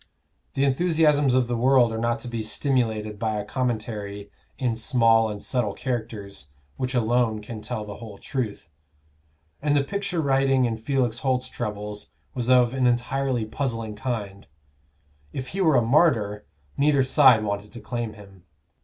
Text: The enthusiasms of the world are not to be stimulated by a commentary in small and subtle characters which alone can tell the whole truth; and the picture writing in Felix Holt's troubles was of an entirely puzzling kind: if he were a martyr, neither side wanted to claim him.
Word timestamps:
The 0.55 0.63
enthusiasms 0.65 1.35
of 1.35 1.45
the 1.47 1.55
world 1.55 1.93
are 1.93 1.97
not 1.99 2.17
to 2.21 2.27
be 2.27 2.41
stimulated 2.41 3.19
by 3.19 3.35
a 3.35 3.45
commentary 3.45 4.31
in 4.57 4.75
small 4.75 5.29
and 5.29 5.39
subtle 5.39 5.75
characters 5.75 6.49
which 6.75 6.95
alone 6.95 7.39
can 7.39 7.61
tell 7.61 7.85
the 7.85 7.97
whole 7.97 8.17
truth; 8.17 8.67
and 9.61 9.77
the 9.77 9.83
picture 9.83 10.19
writing 10.19 10.65
in 10.65 10.77
Felix 10.77 11.19
Holt's 11.19 11.49
troubles 11.49 12.13
was 12.33 12.49
of 12.49 12.73
an 12.73 12.87
entirely 12.87 13.45
puzzling 13.45 13.95
kind: 13.95 14.47
if 15.33 15.49
he 15.49 15.61
were 15.61 15.75
a 15.75 15.83
martyr, 15.83 16.47
neither 16.77 17.03
side 17.03 17.43
wanted 17.43 17.71
to 17.71 17.79
claim 17.79 18.13
him. 18.13 18.45